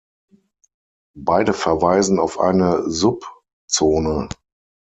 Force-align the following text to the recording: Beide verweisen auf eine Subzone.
Beide 1.19 1.53
verweisen 1.53 2.17
auf 2.19 2.39
eine 2.39 2.89
Subzone. 2.89 4.29